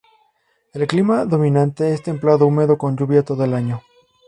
El 0.73 0.87
clima 0.87 1.25
dominante 1.25 1.93
es 1.93 2.01
templado 2.01 2.47
húmedo 2.47 2.75
con 2.75 2.97
lluvia 2.97 3.23
todo 3.23 3.43
el 3.43 3.53
año. 3.53 3.83